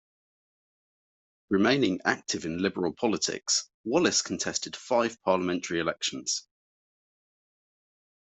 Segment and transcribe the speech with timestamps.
[1.51, 6.47] Remaining active in Liberal politics, Wallace contested five parliamentary elections.